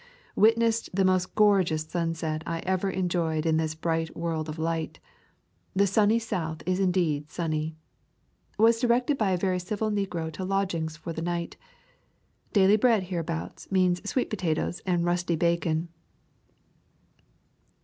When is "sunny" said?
5.85-6.17, 7.29-7.75